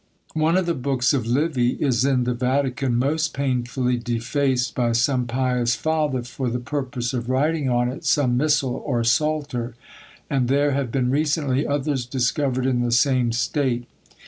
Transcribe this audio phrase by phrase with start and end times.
[0.33, 5.27] One of the books of Livy is in the Vatican most painfully defaced by some
[5.27, 9.75] pious father for the purpose of writing on it some missal or psalter,
[10.27, 13.85] and there have been recently others discovered in the same state.